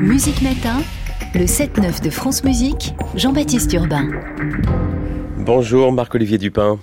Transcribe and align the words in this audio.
Musique 0.00 0.42
Matin, 0.42 0.82
le 1.34 1.44
7-9 1.44 2.02
de 2.02 2.10
France 2.10 2.44
Musique, 2.44 2.94
Jean-Baptiste 3.14 3.72
Urbain. 3.72 4.10
Bonjour 5.38 5.92
Marc-Olivier 5.92 6.36
Dupin. 6.36 6.78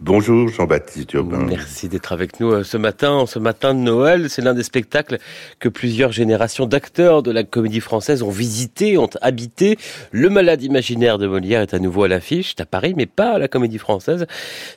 Bonjour 0.00 0.48
Jean-Baptiste 0.48 1.12
Urbain. 1.14 1.46
Merci 1.48 1.88
d'être 1.88 2.12
avec 2.12 2.40
nous 2.40 2.50
euh, 2.50 2.64
ce 2.64 2.76
matin. 2.76 3.26
Ce 3.26 3.38
matin 3.38 3.74
de 3.74 3.78
Noël, 3.78 4.28
c'est 4.28 4.42
l'un 4.42 4.52
des 4.52 4.64
spectacles 4.64 5.18
que 5.60 5.68
plusieurs 5.68 6.10
générations 6.10 6.66
d'acteurs 6.66 7.22
de 7.22 7.30
la 7.30 7.44
comédie 7.44 7.80
française 7.80 8.22
ont 8.22 8.30
visité, 8.30 8.98
ont 8.98 9.08
habité. 9.22 9.78
Le 10.10 10.28
Malade 10.30 10.64
imaginaire 10.64 11.16
de 11.18 11.28
Molière 11.28 11.62
est 11.62 11.74
à 11.74 11.78
nouveau 11.78 12.02
à 12.02 12.08
l'affiche, 12.08 12.56
à 12.58 12.66
Paris, 12.66 12.94
mais 12.96 13.06
pas 13.06 13.34
à 13.34 13.38
la 13.38 13.46
comédie 13.46 13.78
française. 13.78 14.26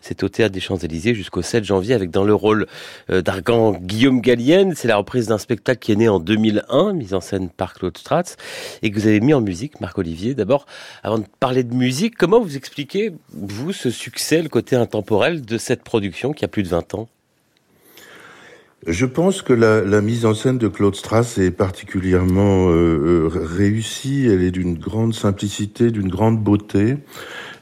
C'est 0.02 0.22
au 0.22 0.30
Théâtre 0.30 0.54
des 0.54 0.60
Champs-Élysées 0.60 1.16
jusqu'au 1.16 1.42
7 1.42 1.64
janvier 1.64 1.96
avec 1.96 2.12
dans 2.12 2.24
le 2.24 2.36
rôle 2.36 2.68
euh, 3.10 3.24
d'Argan 3.24 3.74
Guillaume 3.74 4.22
Gallienne. 4.22 4.74
C'est 4.76 4.88
la 4.88 4.98
reprise 4.98 5.28
d'un 5.28 5.40
spectacle 5.40 5.80
qui 5.80 5.92
est 5.92 5.96
né 5.96 6.08
en 6.08 6.20
2001, 6.20 6.94
mise 6.94 7.16
en 7.16 7.22
scène 7.22 7.50
par 7.50 7.74
Claude 7.74 7.98
Stratz, 7.98 8.38
et 8.84 8.92
que 8.92 9.00
vous 9.00 9.08
avez 9.08 9.20
mis 9.20 9.34
en 9.34 9.42
musique, 9.42 9.82
Marc-Olivier. 9.82 10.36
D'abord, 10.36 10.68
avant 11.02 11.18
de 11.18 11.26
parler 11.40 11.64
de 11.64 11.74
musique, 11.74 12.16
comment 12.16 12.40
vous 12.40 12.56
expliquez, 12.56 13.14
vous, 13.34 13.74
ce 13.74 13.90
succès, 13.90 14.44
le 14.44 14.50
côté 14.50 14.76
intemporel 14.76 15.07
de 15.10 15.58
cette 15.58 15.84
production 15.84 16.34
qui 16.34 16.46
a 16.46 16.48
plus 16.48 16.64
de 16.64 16.70
20 16.70 16.96
ans 16.96 17.08
je 18.86 19.06
pense 19.06 19.42
que 19.42 19.54
la, 19.54 20.02
mise 20.02 20.26
en 20.26 20.36
scène 20.36 20.60
de 20.60 20.68
Claude 20.68 20.96
Strass 20.96 21.40
est 21.40 21.52
particulièrement 21.52 22.70
euh, 22.70 23.26
euh 23.26 23.30
réussie. 23.34 24.28
Elle 24.32 24.44
est 24.44 24.52
d'une 24.52 24.78
grande 24.78 25.14
simplicité, 25.16 25.90
d'une 25.90 26.08
grande 26.08 26.42
beauté. 26.42 26.98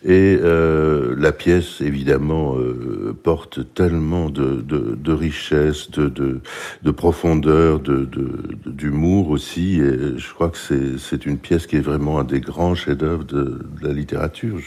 Et 0.03 0.37
euh, 0.39 1.15
la 1.17 1.31
pièce, 1.31 1.79
évidemment, 1.81 2.57
porte 3.23 3.73
tellement 3.73 4.29
de, 4.29 5.11
richesse, 5.11 5.89
de, 5.89 6.09
de, 6.09 6.41
de 6.83 6.91
profondeur, 6.91 7.79
de, 7.79 8.07
d'humour 8.65 9.29
aussi. 9.29 9.79
Et 9.79 10.17
je 10.17 10.33
crois 10.33 10.49
que 10.49 10.57
c'est, 10.59 11.25
une 11.25 11.37
pièce 11.37 11.65
qui 11.65 11.77
est 11.77 11.81
vraiment 11.81 12.19
un 12.19 12.25
des 12.25 12.41
grands 12.41 12.75
chefs-d'œuvre 12.75 13.23
de, 13.23 13.61
la 13.81 13.93
littérature. 13.93 14.59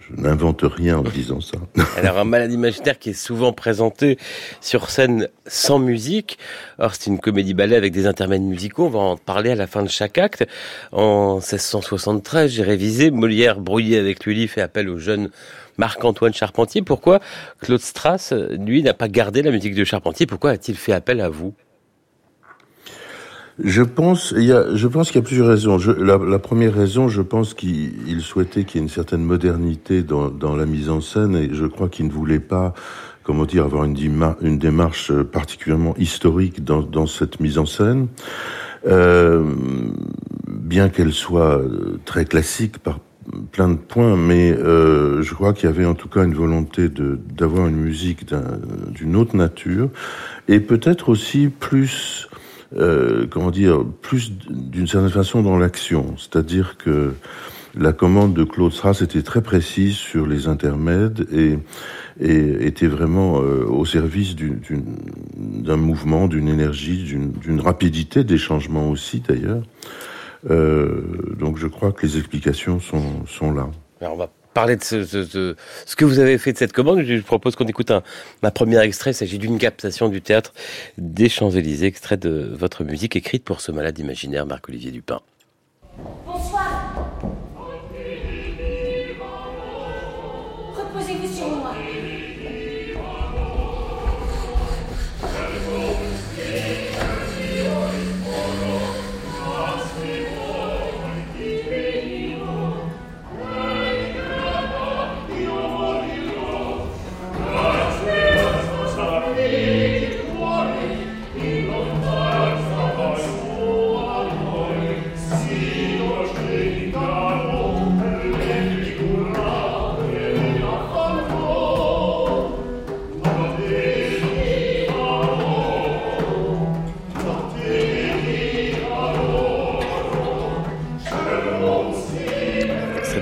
Je, 0.00 0.20
n'invente 0.20 0.62
rien 0.62 0.98
en 0.98 1.02
disant 1.02 1.40
ça. 1.40 1.58
Alors, 1.96 2.18
un 2.18 2.24
malade 2.24 2.52
imaginaire 2.52 2.98
qui 2.98 3.10
est 3.10 3.12
souvent 3.12 3.52
présenté 3.52 4.18
sur 4.60 4.90
scène 4.90 5.28
sans 5.46 5.78
musique. 5.78 6.38
Or, 6.78 6.94
c'est 6.94 7.10
une 7.10 7.18
comédie-ballet 7.18 7.76
avec 7.76 7.92
des 7.92 8.06
intermèdes 8.06 8.42
musicaux. 8.42 8.86
On 8.86 8.90
va 8.90 8.98
en 8.98 9.16
parler 9.16 9.50
à 9.50 9.54
la 9.54 9.66
fin 9.66 9.82
de 9.82 9.88
chaque 9.88 10.18
acte. 10.18 10.46
En 10.92 11.36
1673, 11.36 12.50
j'ai 12.50 12.62
révisé. 12.62 13.10
Molière, 13.10 13.60
brouillé 13.60 13.98
avec 13.98 14.24
Lully, 14.24 14.48
fait 14.48 14.62
appel 14.62 14.88
au 14.88 14.98
jeune 14.98 15.30
Marc-Antoine 15.78 16.34
Charpentier. 16.34 16.82
Pourquoi 16.82 17.20
Claude 17.60 17.80
Strass, 17.80 18.32
lui, 18.32 18.82
n'a 18.82 18.94
pas 18.94 19.08
gardé 19.08 19.42
la 19.42 19.50
musique 19.50 19.74
de 19.74 19.84
Charpentier? 19.84 20.26
Pourquoi 20.26 20.50
a-t-il 20.50 20.76
fait 20.76 20.92
appel 20.92 21.20
à 21.20 21.28
vous? 21.28 21.54
Je 23.62 23.82
pense, 23.82 24.34
il 24.36 24.44
y 24.44 24.52
a, 24.52 24.74
je 24.74 24.88
pense 24.88 25.08
qu'il 25.08 25.20
y 25.20 25.24
a 25.24 25.26
plusieurs 25.26 25.46
raisons. 25.46 25.78
Je, 25.78 25.92
la, 25.92 26.18
la, 26.18 26.38
première 26.38 26.74
raison, 26.74 27.08
je 27.08 27.22
pense 27.22 27.54
qu'il 27.54 28.20
souhaitait 28.20 28.64
qu'il 28.64 28.80
y 28.80 28.82
ait 28.82 28.86
une 28.86 28.92
certaine 28.92 29.22
modernité 29.22 30.02
dans, 30.02 30.28
dans, 30.28 30.56
la 30.56 30.66
mise 30.66 30.90
en 30.90 31.00
scène, 31.00 31.36
et 31.36 31.50
je 31.52 31.66
crois 31.66 31.88
qu'il 31.88 32.06
ne 32.06 32.12
voulait 32.12 32.40
pas, 32.40 32.74
comment 33.22 33.44
dire, 33.44 33.64
avoir 33.64 33.84
une, 33.84 34.58
démarche 34.58 35.12
particulièrement 35.12 35.94
historique 35.98 36.64
dans, 36.64 36.82
dans 36.82 37.06
cette 37.06 37.38
mise 37.38 37.58
en 37.58 37.66
scène, 37.66 38.08
euh, 38.86 39.44
bien 40.48 40.88
qu'elle 40.88 41.12
soit 41.12 41.62
très 42.04 42.24
classique 42.24 42.78
par 42.78 42.98
plein 43.52 43.68
de 43.68 43.76
points, 43.76 44.16
mais 44.16 44.52
euh, 44.52 45.22
je 45.22 45.32
crois 45.32 45.52
qu'il 45.52 45.68
y 45.68 45.72
avait 45.72 45.86
en 45.86 45.94
tout 45.94 46.08
cas 46.08 46.24
une 46.24 46.34
volonté 46.34 46.88
de 46.88 47.18
d'avoir 47.30 47.68
une 47.68 47.76
musique 47.76 48.26
d'une 48.90 49.16
autre 49.16 49.36
nature, 49.36 49.90
et 50.48 50.60
peut-être 50.60 51.08
aussi 51.08 51.48
plus 51.48 52.28
euh, 52.76 53.26
comment 53.30 53.50
dire, 53.50 53.84
plus 54.02 54.32
d'une 54.50 54.86
certaine 54.86 55.10
façon 55.10 55.42
dans 55.42 55.58
l'action. 55.58 56.16
C'est-à-dire 56.16 56.76
que 56.76 57.14
la 57.76 57.92
commande 57.92 58.34
de 58.34 58.44
Claude 58.44 58.72
Strass 58.72 59.02
était 59.02 59.22
très 59.22 59.42
précise 59.42 59.96
sur 59.96 60.26
les 60.26 60.48
intermèdes 60.48 61.26
et, 61.32 61.58
était 62.20 62.86
vraiment 62.86 63.40
euh, 63.40 63.64
au 63.64 63.84
service 63.84 64.36
d'un 64.36 65.76
mouvement, 65.76 66.28
d'une 66.28 66.48
énergie, 66.48 67.02
d'une 67.02 67.60
rapidité 67.60 68.22
des 68.22 68.38
changements 68.38 68.88
aussi 68.88 69.20
d'ailleurs. 69.20 69.62
Euh, 70.50 71.02
donc 71.38 71.58
je 71.58 71.66
crois 71.66 71.90
que 71.90 72.06
les 72.06 72.18
explications 72.18 72.78
sont, 72.78 73.26
sont 73.26 73.52
là. 73.52 73.68
On 74.00 74.16
va 74.16 74.30
parler 74.54 74.76
de 74.76 74.82
ce, 74.82 75.54
que 75.96 76.04
vous 76.04 76.20
avez 76.20 76.38
fait 76.38 76.52
de 76.52 76.58
cette 76.58 76.72
commande. 76.72 77.02
Je 77.02 77.20
propose 77.20 77.56
qu'on 77.56 77.66
écoute 77.66 77.90
un, 77.90 78.02
ma 78.42 78.50
première 78.50 78.80
extrait. 78.80 79.10
Il 79.10 79.14
s'agit 79.14 79.38
d'une 79.38 79.58
captation 79.58 80.08
du 80.08 80.22
théâtre 80.22 80.54
des 80.96 81.28
Champs-Élysées, 81.28 81.86
extrait 81.86 82.16
de 82.16 82.54
votre 82.56 82.84
musique 82.84 83.16
écrite 83.16 83.44
pour 83.44 83.60
ce 83.60 83.72
malade 83.72 83.98
imaginaire, 83.98 84.46
Marc-Olivier 84.46 84.92
Dupin. 84.92 85.20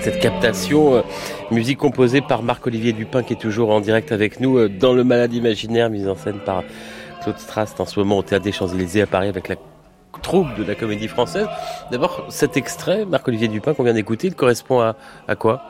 Cette 0.03 0.19
captation. 0.19 0.97
Euh, 0.97 1.03
musique 1.51 1.79
composée 1.79 2.21
par 2.21 2.43
Marc-Olivier 2.43 2.93
Dupin 2.93 3.23
qui 3.23 3.35
est 3.35 3.41
toujours 3.41 3.71
en 3.71 3.81
direct 3.81 4.11
avec 4.11 4.41
nous 4.41 4.59
euh, 4.59 4.69
dans 4.69 4.93
Le 4.93 5.05
Malade 5.05 5.33
Imaginaire, 5.33 5.91
mise 5.91 6.09
en 6.09 6.17
scène 6.17 6.41
par 6.45 6.65
Claude 7.23 7.39
Strast 7.39 7.81
en 7.81 7.87
ce 7.87 8.01
moment 8.01 8.19
au 8.19 8.23
Théâtre 8.23 8.45
des 8.45 8.53
Champs-Élysées 8.53 9.03
à 9.03 9.07
Paris 9.07 9.29
avec 9.29 9.49
la 9.49 9.55
troupe 10.21 10.55
de 10.57 10.65
la 10.65 10.75
comédie 10.75 11.09
française. 11.09 11.47
D'abord, 11.91 12.27
cet 12.29 12.57
extrait, 12.57 13.05
Marc-Olivier 13.05 13.49
Dupin 13.49 13.75
qu'on 13.75 13.85
vient 13.85 13.95
d'écouter, 13.95 14.27
il 14.27 14.35
correspond 14.35 14.81
à, 14.81 14.97
à 15.29 15.37
quoi? 15.37 15.63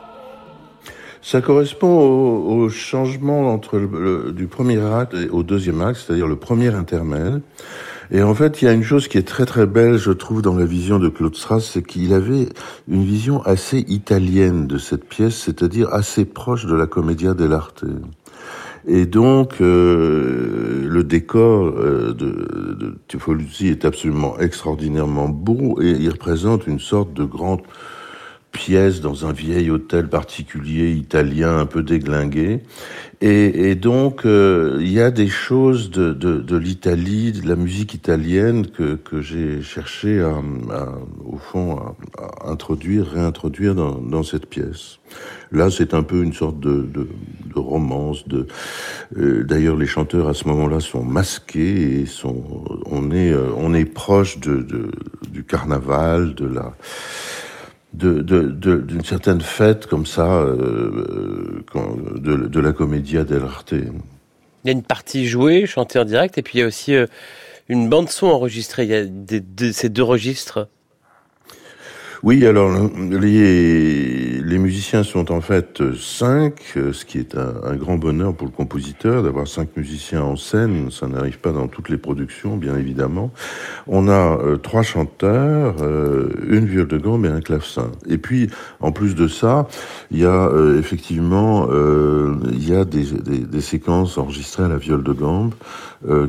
Ça 1.23 1.41
correspond 1.41 1.87
au, 1.87 2.69
changement 2.69 3.53
entre 3.53 3.79
le, 3.79 4.33
du 4.33 4.47
premier 4.47 4.79
acte 4.79 5.13
et 5.13 5.29
au 5.29 5.41
deuxième 5.41 5.81
acte, 5.81 6.01
c'est-à-dire 6.05 6.27
le 6.27 6.35
premier 6.35 6.75
intermède. 6.75 7.41
Et 8.11 8.21
en 8.21 8.35
fait, 8.35 8.61
il 8.61 8.65
y 8.65 8.67
a 8.67 8.73
une 8.73 8.83
chose 8.83 9.07
qui 9.07 9.17
est 9.17 9.27
très 9.27 9.45
très 9.45 9.65
belle, 9.65 9.97
je 9.97 10.11
trouve, 10.11 10.41
dans 10.41 10.53
la 10.53 10.65
vision 10.65 10.99
de 10.99 11.07
Claude 11.07 11.35
Strauss, 11.35 11.71
c'est 11.73 11.81
qu'il 11.81 12.13
avait 12.13 12.49
une 12.89 13.05
vision 13.05 13.41
assez 13.43 13.79
italienne 13.87 14.67
de 14.67 14.77
cette 14.77 15.05
pièce, 15.05 15.35
c'est-à-dire 15.35 15.91
assez 15.93 16.25
proche 16.25 16.65
de 16.65 16.75
la 16.75 16.87
commedia 16.87 17.33
dell'arte. 17.33 17.85
Et 18.85 19.05
donc, 19.05 19.61
euh, 19.61 20.85
le 20.89 21.03
décor 21.05 21.67
euh, 21.67 22.13
de, 22.13 22.75
de 22.75 23.65
est 23.65 23.85
absolument 23.85 24.37
extraordinairement 24.39 25.29
beau 25.29 25.79
et 25.81 25.91
il 25.91 26.09
représente 26.09 26.67
une 26.67 26.79
sorte 26.79 27.13
de 27.13 27.23
grande 27.23 27.61
pièce 28.53 29.01
dans 29.01 29.25
un 29.25 29.33
vieil 29.33 29.69
hôtel 29.69 30.07
particulier 30.07 30.91
italien 30.93 31.57
un 31.57 31.65
peu 31.65 31.83
déglingué. 31.83 32.61
Et, 33.19 33.69
et 33.69 33.75
donc, 33.75 34.25
euh, 34.25 34.77
il 34.81 34.91
y 34.91 34.99
a 34.99 35.09
des 35.09 35.29
choses 35.29 35.91
de, 35.91 36.13
de, 36.13 36.39
de 36.39 36.57
l'Italie, 36.57 37.31
de 37.31 37.47
la 37.47 37.55
musique 37.55 37.93
italienne 37.93 38.67
que, 38.67 38.95
que 38.95 39.21
j'ai 39.21 39.61
cherché 39.61 40.21
à, 40.21 40.41
à, 40.71 40.89
au 41.25 41.37
fond 41.37 41.79
à, 42.17 42.49
introduire, 42.49 43.07
réintroduire 43.07 43.75
dans, 43.75 43.95
dans 43.95 44.23
cette 44.23 44.45
pièce. 44.45 44.99
Là, 45.51 45.69
c'est 45.71 45.93
un 45.93 46.03
peu 46.03 46.21
une 46.21 46.33
sorte 46.33 46.59
de, 46.59 46.81
de, 46.81 47.07
de 47.53 47.59
romance. 47.59 48.27
De, 48.27 48.45
euh, 49.17 49.43
D'ailleurs, 49.43 49.77
les 49.77 49.87
chanteurs 49.87 50.27
à 50.27 50.33
ce 50.33 50.47
moment-là 50.49 50.79
sont 50.81 51.03
masqués 51.03 52.01
et 52.01 52.05
sont, 52.05 52.65
on 52.85 53.09
est, 53.11 53.31
euh, 53.31 53.51
on 53.55 53.73
est 53.73 53.85
proche 53.85 54.39
de, 54.39 54.57
de, 54.57 54.91
du 55.29 55.43
carnaval, 55.43 56.35
de 56.35 56.45
la 56.45 56.75
d'une 57.93 59.03
certaine 59.05 59.41
fête 59.41 59.85
comme 59.85 60.05
ça 60.05 60.31
euh, 60.41 61.63
de, 62.17 62.59
la 62.59 62.73
commedia 62.73 63.23
dell'arte. 63.23 63.71
Il 63.73 63.91
y 64.65 64.69
a 64.69 64.71
une 64.71 64.83
partie 64.83 65.27
jouée, 65.27 65.65
chantée 65.65 65.99
en 65.99 66.05
direct, 66.05 66.37
et 66.37 66.41
puis 66.41 66.59
il 66.59 66.61
y 66.61 66.63
a 66.63 66.67
aussi 66.67 66.95
euh, 66.95 67.05
une 67.69 67.89
bande 67.89 68.09
son 68.09 68.27
enregistrée. 68.27 68.83
Il 68.83 68.89
y 68.89 68.95
a 68.95 69.71
ces 69.73 69.89
deux 69.89 70.03
registres. 70.03 70.67
Oui, 72.23 72.45
alors 72.45 72.71
les, 73.11 74.41
les 74.41 74.57
musiciens 74.57 75.03
sont 75.03 75.29
en 75.29 75.41
fait 75.41 75.81
cinq, 75.93 76.61
ce 76.75 77.03
qui 77.03 77.17
est 77.17 77.35
un, 77.35 77.75
grand 77.75 77.97
bonheur 77.97 78.33
pour 78.33 78.47
le 78.47 78.53
compositeur 78.53 79.23
d'avoir 79.23 79.45
cinq 79.45 79.75
musiciens 79.75 80.21
en 80.21 80.37
scène. 80.37 80.89
Ça 80.89 81.07
n'arrive 81.07 81.39
pas 81.39 81.51
dans 81.51 81.67
toutes 81.67 81.89
les 81.89 81.97
productions, 81.97 82.55
bien 82.55 82.77
évidemment. 82.77 83.31
On 83.87 84.07
a 84.07 84.37
euh, 84.39 84.55
trois 84.55 84.83
chanteurs, 84.83 85.75
euh, 85.81 86.29
une 86.47 86.65
viole 86.65 86.87
de 86.87 86.97
gambe 86.97 87.25
et 87.25 87.29
un 87.29 87.41
clavecin. 87.41 87.91
Et 88.07 88.17
puis, 88.17 88.49
en 88.79 88.93
plus 88.93 89.15
de 89.15 89.27
ça, 89.27 89.67
il 90.09 90.19
y 90.19 90.25
a 90.25 90.47
euh, 90.47 90.79
effectivement, 90.79 91.67
il 92.53 92.69
y 92.69 92.73
a 92.73 92.85
des, 92.85 93.03
des, 93.03 93.39
des, 93.39 93.61
séquences 93.61 94.17
enregistrées 94.17 94.63
à 94.63 94.67
la 94.69 94.77
viole 94.77 95.03
de 95.03 95.13
gambe 95.13 95.53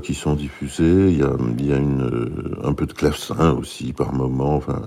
qui 0.02 0.14
sont 0.14 0.34
diffusées. 0.34 1.08
Il 1.10 1.18
y 1.18 1.22
a, 1.22 1.32
il 1.58 1.66
y 1.66 1.72
a 1.72 1.76
une, 1.76 2.56
un 2.62 2.72
peu 2.72 2.86
de 2.86 2.92
clavecin 2.92 3.52
aussi 3.52 3.92
par 3.92 4.12
moment. 4.12 4.54
Enfin, 4.56 4.82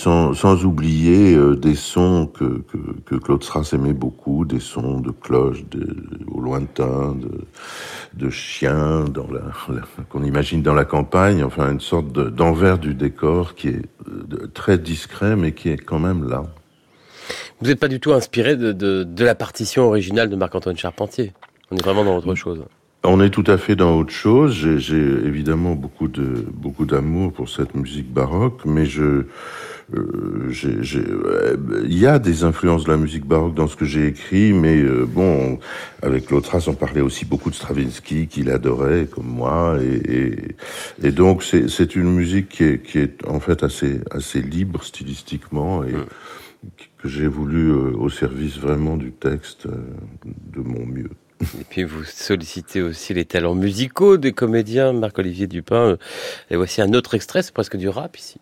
sans, 0.00 0.34
sans 0.34 0.64
oublier 0.64 1.36
des 1.56 1.74
sons 1.74 2.26
que, 2.26 2.62
que, 2.70 2.78
que, 3.04 3.14
Claude 3.16 3.44
Strass 3.44 3.74
aimait 3.74 3.92
beaucoup, 3.92 4.44
des 4.44 4.60
sons 4.60 5.00
de 5.00 5.10
cloches 5.10 5.64
de, 5.70 5.86
au 6.28 6.40
lointain, 6.40 7.14
de, 7.14 7.44
de 8.14 8.30
chiens 8.30 9.04
dans 9.04 9.28
la, 9.30 9.42
qu'on 10.08 10.24
imagine 10.24 10.62
dans 10.62 10.74
la 10.74 10.86
campagne. 10.86 11.44
Enfin, 11.44 11.70
une 11.70 11.80
sorte 11.80 12.12
d'envers 12.12 12.78
du 12.78 12.94
décor 12.94 13.54
qui 13.54 13.68
est 13.68 13.82
très 14.54 14.78
discret, 14.78 15.36
mais 15.36 15.52
qui 15.52 15.68
est 15.68 15.76
quand 15.76 15.98
même 15.98 16.28
là. 16.28 16.44
Vous 17.60 17.68
n'êtes 17.68 17.80
pas 17.80 17.88
du 17.88 18.00
tout 18.00 18.12
inspiré 18.12 18.56
de, 18.56 18.72
de, 18.72 19.04
de 19.04 19.24
la 19.24 19.34
partition 19.34 19.84
originale 19.84 20.30
de 20.30 20.36
Marc-Antoine 20.36 20.78
Charpentier. 20.78 21.32
On 21.70 21.76
est 21.76 21.82
vraiment 21.82 22.04
dans 22.04 22.16
autre 22.16 22.34
chose. 22.34 22.64
On 23.02 23.20
est 23.22 23.30
tout 23.30 23.44
à 23.46 23.56
fait 23.56 23.76
dans 23.76 23.98
autre 23.98 24.12
chose. 24.12 24.54
J'ai 24.76 24.98
évidemment 24.98 25.74
beaucoup 25.74 26.06
de 26.08 26.44
beaucoup 26.52 26.84
d'amour 26.84 27.32
pour 27.32 27.48
cette 27.48 27.74
musique 27.74 28.12
baroque, 28.12 28.60
mais 28.66 28.84
je 28.84 29.24
euh, 29.94 30.52
euh, 30.74 31.82
il 31.84 31.98
y 31.98 32.06
a 32.06 32.18
des 32.18 32.44
influences 32.44 32.84
de 32.84 32.90
la 32.90 32.96
musique 32.96 33.24
baroque 33.24 33.54
dans 33.54 33.66
ce 33.66 33.76
que 33.76 33.84
j'ai 33.84 34.06
écrit, 34.06 34.52
mais 34.52 34.76
euh, 34.76 35.04
bon, 35.06 35.58
avec 36.02 36.30
l'autre 36.30 36.56
on 36.68 36.74
parlait 36.74 37.00
aussi 37.00 37.24
beaucoup 37.24 37.50
de 37.50 37.54
Stravinsky, 37.54 38.28
qu'il 38.28 38.50
adorait, 38.50 39.06
comme 39.10 39.26
moi, 39.26 39.78
et, 39.80 40.12
et, 40.12 40.36
et 41.02 41.10
donc 41.10 41.42
c'est 41.42 41.96
une 41.96 42.12
musique 42.12 42.48
qui 42.48 42.64
est, 42.64 42.82
qui 42.82 42.98
est, 42.98 43.26
en 43.26 43.40
fait 43.40 43.62
assez, 43.62 44.00
assez 44.10 44.42
libre 44.42 44.84
stylistiquement 44.84 45.84
et 45.84 45.94
que 46.98 47.08
j'ai 47.08 47.26
voulu 47.26 47.72
au 47.72 48.10
service 48.10 48.58
vraiment 48.58 48.96
du 48.96 49.12
texte 49.12 49.66
de 49.66 50.60
mon 50.60 50.86
mieux. 50.86 51.10
Et 51.40 51.64
puis 51.68 51.84
vous 51.84 52.04
sollicitez 52.04 52.82
aussi 52.82 53.14
les 53.14 53.24
talents 53.24 53.54
musicaux 53.54 54.16
des 54.16 54.32
comédiens, 54.32 54.92
Marc-Olivier 54.92 55.46
Dupin. 55.46 55.96
Et 56.50 56.56
voici 56.56 56.82
un 56.82 56.92
autre 56.92 57.14
extrait, 57.14 57.42
c'est 57.42 57.54
presque 57.54 57.76
du 57.76 57.88
rap 57.88 58.16
ici. 58.16 58.40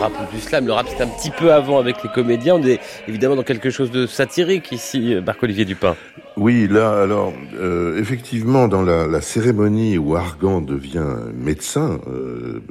Rap 0.00 0.12
ou 0.20 0.34
du 0.34 0.40
slam. 0.40 0.66
Le 0.66 0.72
rap, 0.72 0.86
c'est 0.88 1.02
un 1.02 1.08
petit 1.08 1.30
peu 1.30 1.52
avant 1.52 1.78
avec 1.78 2.02
les 2.02 2.10
comédiens. 2.10 2.56
On 2.56 2.62
est 2.62 2.80
évidemment 3.06 3.36
dans 3.36 3.42
quelque 3.42 3.70
chose 3.70 3.90
de 3.90 4.06
satirique 4.06 4.72
ici, 4.72 5.16
Marc-Olivier 5.24 5.64
Dupin. 5.64 5.94
Oui, 6.36 6.66
là, 6.68 7.02
alors, 7.02 7.34
euh, 7.58 8.00
effectivement, 8.00 8.66
dans 8.66 8.82
la, 8.82 9.06
la, 9.06 9.20
cérémonie 9.20 9.98
où 9.98 10.16
Argan 10.16 10.62
devient 10.62 11.04
médecin, 11.34 12.00
euh, 12.08 12.62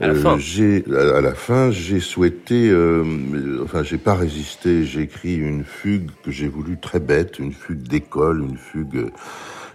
à, 0.00 0.08
la 0.08 0.14
fin. 0.14 0.34
Euh, 0.34 0.38
j'ai, 0.38 0.84
à, 0.90 1.20
la 1.20 1.34
fin, 1.34 1.70
j'ai 1.70 2.00
souhaité, 2.00 2.68
euh, 2.70 3.60
enfin, 3.62 3.84
j'ai 3.84 3.98
pas 3.98 4.14
résisté, 4.14 4.84
j'ai 4.84 5.02
écrit 5.02 5.36
une 5.36 5.64
fugue 5.64 6.10
que 6.24 6.32
j'ai 6.32 6.48
voulu 6.48 6.76
très 6.76 6.98
bête, 6.98 7.38
une 7.38 7.52
fugue 7.52 7.82
d'école, 7.82 8.40
une 8.40 8.56
fugue 8.56 9.10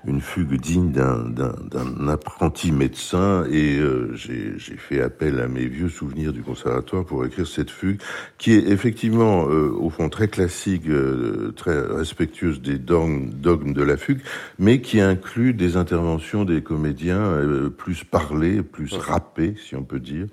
une 0.05 0.21
fugue 0.21 0.59
digne 0.59 0.91
d'un 0.91 2.07
apprenti 2.07 2.71
médecin 2.71 3.45
et 3.51 3.77
euh, 3.77 4.11
j'ai 4.15 4.57
fait 4.57 5.01
appel 5.01 5.39
à 5.39 5.47
mes 5.47 5.65
vieux 5.65 5.89
souvenirs 5.89 6.33
du 6.33 6.41
conservatoire 6.41 7.05
pour 7.05 7.25
écrire 7.25 7.47
cette 7.47 7.69
fugue 7.69 7.99
qui 8.37 8.53
est 8.53 8.67
effectivement 8.69 9.47
euh, 9.47 9.71
au 9.71 9.89
fond 9.89 10.09
très 10.09 10.27
classique, 10.27 10.87
euh, 10.87 11.51
très 11.55 11.79
respectueuse 11.79 12.61
des 12.61 12.77
dogmes, 12.77 13.29
dogmes, 13.29 13.73
de 13.73 13.83
la 13.83 13.97
fugue, 13.97 14.21
mais 14.57 14.81
qui 14.81 14.99
inclut 14.99 15.53
des 15.53 15.77
interventions 15.77 16.45
des 16.45 16.61
comédiens 16.61 17.69
plus 17.77 18.03
parlées, 18.03 18.61
plus 18.61 18.93
rappées, 18.93 19.55
si 19.57 19.75
on 19.75 19.83
peut 19.83 19.99
dire. 19.99 20.27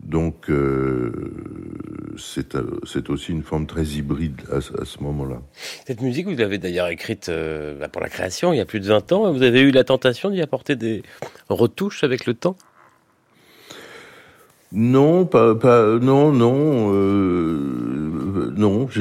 Donc 0.00 0.50
euh, 0.50 1.10
euh, 2.54 2.80
c'est 2.84 3.10
aussi 3.10 3.32
une 3.32 3.42
forme 3.42 3.66
très 3.66 3.84
hybride 3.84 4.42
à, 4.52 4.60
ce 4.60 5.02
moment-là. 5.02 5.40
Cette 5.86 6.02
musique, 6.02 6.26
vous 6.26 6.36
l'avez 6.36 6.58
d'ailleurs 6.58 6.88
écrite 6.88 7.28
euh, 7.28 7.78
bah, 7.78 7.88
pour 7.88 8.02
la 8.02 8.08
création 8.08 8.52
il 8.52 8.58
y 8.58 8.60
a 8.60 8.66
plus 8.66 8.80
de 8.80 8.86
20 8.86 9.12
ans. 9.12 9.32
Vous 9.32 9.42
avez 9.42 9.60
eu 9.60 9.70
la 9.70 9.84
tentation 9.84 10.30
d'y 10.30 10.42
apporter 10.42 10.76
des 10.76 11.02
retouches 11.48 12.04
avec 12.04 12.26
le 12.26 12.34
temps? 12.34 12.56
Non, 14.72 15.24
pas, 15.24 15.54
pas, 15.54 15.98
non, 15.98 16.32
non, 16.32 16.90
non. 18.56 18.88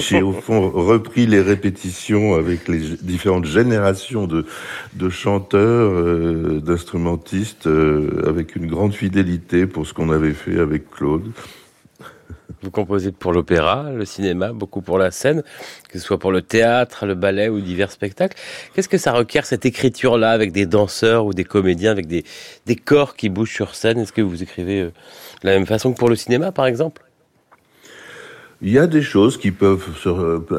J'ai 0.00 0.22
au 0.22 0.32
fond 0.32 0.70
repris 0.70 1.26
les 1.26 1.40
répétitions 1.40 2.34
avec 2.34 2.68
les 2.68 2.96
différentes 3.02 3.44
générations 3.44 4.26
de, 4.26 4.46
de 4.94 5.08
chanteurs, 5.08 5.92
euh, 5.92 6.60
d'instrumentistes, 6.60 7.66
euh, 7.66 8.24
avec 8.26 8.56
une 8.56 8.66
grande 8.66 8.94
fidélité 8.94 9.66
pour 9.66 9.86
ce 9.86 9.94
qu'on 9.94 10.10
avait 10.10 10.34
fait 10.34 10.58
avec 10.58 10.90
Claude. 10.90 11.30
Vous 12.62 12.70
composez 12.72 13.12
pour 13.12 13.32
l'opéra, 13.32 13.90
le 13.92 14.04
cinéma, 14.04 14.52
beaucoup 14.52 14.80
pour 14.80 14.98
la 14.98 15.12
scène, 15.12 15.42
que 15.88 15.98
ce 15.98 16.04
soit 16.04 16.18
pour 16.18 16.32
le 16.32 16.42
théâtre, 16.42 17.06
le 17.06 17.14
ballet 17.14 17.48
ou 17.48 17.60
divers 17.60 17.92
spectacles. 17.92 18.36
Qu'est-ce 18.74 18.88
que 18.88 18.98
ça 18.98 19.12
requiert 19.12 19.46
cette 19.46 19.64
écriture-là 19.64 20.30
avec 20.30 20.50
des 20.50 20.66
danseurs 20.66 21.24
ou 21.26 21.32
des 21.32 21.44
comédiens, 21.44 21.92
avec 21.92 22.08
des, 22.08 22.24
des 22.66 22.74
corps 22.74 23.14
qui 23.14 23.28
bougent 23.28 23.54
sur 23.54 23.76
scène? 23.76 23.98
Est-ce 24.00 24.12
que 24.12 24.22
vous 24.22 24.42
écrivez 24.42 24.80
euh, 24.80 24.92
de 25.42 25.48
la 25.48 25.52
même 25.52 25.66
façon 25.66 25.92
que 25.92 25.98
pour 25.98 26.08
le 26.08 26.16
cinéma, 26.16 26.50
par 26.50 26.66
exemple? 26.66 27.07
Il 28.60 28.70
y 28.70 28.78
a 28.78 28.86
des 28.86 29.02
choses 29.02 29.36
qui 29.36 29.50
peuvent 29.50 29.88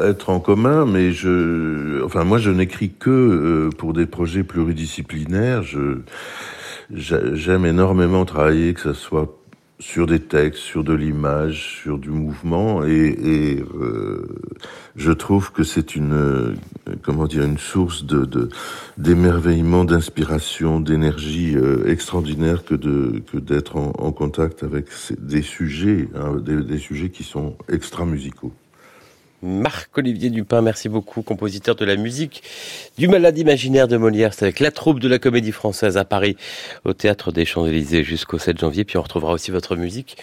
être 0.04 0.30
en 0.30 0.40
commun, 0.40 0.86
mais 0.86 1.12
je, 1.12 2.02
enfin 2.04 2.24
moi 2.24 2.38
je 2.38 2.50
n'écris 2.50 2.92
que 2.98 3.10
euh, 3.10 3.70
pour 3.78 3.94
des 3.94 4.06
projets 4.06 4.44
pluridisciplinaires. 4.44 5.64
Je 5.64 6.00
j'aime 6.92 7.66
énormément 7.66 8.26
travailler, 8.26 8.74
que 8.74 8.82
ce 8.82 8.94
soit 8.94 9.39
sur 9.80 10.08
des 10.08 10.20
textes, 10.20 10.62
sur 10.62 10.84
de 10.84 10.94
l'image, 10.94 11.80
sur 11.82 11.98
du 11.98 12.10
mouvement, 12.10 12.84
et, 12.84 13.16
et 13.24 13.64
euh, 13.76 14.28
je 14.96 15.12
trouve 15.12 15.52
que 15.52 15.64
c'est 15.64 15.96
une 15.96 16.58
comment 17.02 17.28
dire 17.28 17.44
une 17.44 17.58
source 17.58 18.06
de 18.06 18.50
d'émerveillement, 18.98 19.86
d'inspiration, 19.86 20.82
d'énergie 20.82 21.56
euh, 21.56 21.88
extraordinaire 21.88 22.66
que 22.66 22.76
de 22.76 23.24
que 23.32 23.38
d'être 23.38 23.78
en, 23.78 23.94
en, 23.98 24.12
contact 24.12 24.64
avec 24.64 24.88
des 25.18 25.42
sujets, 25.42 26.10
hein, 26.14 26.36
des, 26.36 26.62
des 26.62 26.78
sujets 26.78 27.10
qui 27.10 27.24
sont 27.24 27.56
extra 27.70 28.06
musicaux. 28.06 28.54
Marc-Olivier 29.42 30.30
Dupin, 30.30 30.62
merci 30.62 30.90
beaucoup, 30.90 31.22
compositeur 31.22 31.76
de 31.76 31.86
la 31.86 31.96
musique 31.96 32.44
du 32.98 33.08
Malade 33.08 33.38
imaginaire 33.38 33.88
de 33.88 33.98
Molière. 33.98 34.34
C'est 34.34 34.44
avec 34.44 34.60
la 34.60 34.72
troupe 34.72 35.00
de 35.00 35.08
la 35.08 35.20
Comédie 35.20 35.52
Française 35.52 35.98
à 35.98 36.06
Paris, 36.06 36.36
au 36.86 36.94
Théâtre 36.94 37.32
des 37.32 37.46
Champs-Élysées 37.46 38.04
jusqu'au 38.04 38.38
7 38.38 38.60
janvier. 38.60 38.84
Puis 38.84 38.98
on 38.98 39.02
retrouvera 39.02 39.34
aussi 39.34 39.52
votre 39.52 39.76
musique 39.76 40.18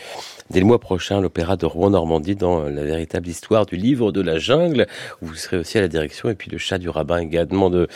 dès 0.51 0.61
le 0.61 0.67
mois 0.67 0.79
prochain, 0.79 1.21
l'Opéra 1.21 1.57
de 1.57 1.67
Rouen-Normandie 1.67 2.37
dans 2.37 2.63
la 2.63 2.85
véritable 2.85 3.29
histoire 3.29 3.67
du 3.67 3.77
livre 3.77 4.13
de 4.13 4.21
la 4.21 4.39
jungle, 4.39 4.87
où 5.23 5.27
vous 5.27 5.35
serez 5.35 5.57
aussi 5.57 5.79
à 5.79 5.81
la 5.81 5.89
direction. 5.89 6.29
Et 6.29 6.35
puis 6.35 6.51
le 6.51 6.59
chat 6.59 6.79
du 6.79 6.89
rabbin 6.89 7.19
également 7.19 7.71
de, 7.71 7.89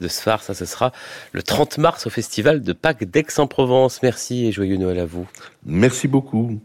de 0.00 0.08
Sfar, 0.08 0.42
ça 0.42 0.54
ce 0.54 0.64
sera 0.64 0.92
le 1.32 1.42
30 1.42 1.78
mars 1.78 2.06
au 2.06 2.10
Festival 2.10 2.62
de 2.62 2.72
Pâques 2.72 3.04
d'Aix-en-Provence. 3.04 4.02
Merci 4.02 4.46
et 4.46 4.52
joyeux 4.52 4.76
Noël 4.76 5.00
à 5.00 5.06
vous. 5.06 5.26
Merci 5.66 6.08
beaucoup. 6.08 6.58